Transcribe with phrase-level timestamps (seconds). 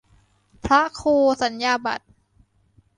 [0.65, 2.05] พระครูสัญญาบัตร